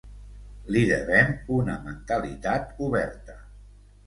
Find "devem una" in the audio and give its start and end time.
0.91-1.75